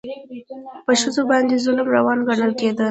[0.85, 2.79] په ښځو باندې ظلم روان ګڼل کېده.